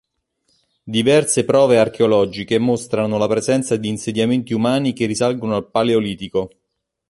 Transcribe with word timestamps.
Diverse 0.83 1.45
prove 1.45 1.77
archeologiche 1.77 2.57
mostrano 2.57 3.19
la 3.19 3.27
presenza 3.27 3.75
di 3.77 3.87
insediamenti 3.87 4.51
umani 4.51 4.93
che 4.93 5.05
risalgono 5.05 5.55
al 5.55 5.69
Paleolitico. 5.69 6.49